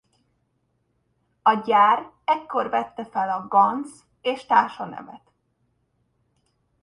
A 1.41 1.53
gyár 1.61 2.11
ekkor 2.23 2.69
vette 2.69 3.05
fel 3.05 3.29
a 3.29 3.47
Ganz 3.47 4.03
és 4.21 4.45
Társa 4.45 4.85
nevet. 4.85 5.31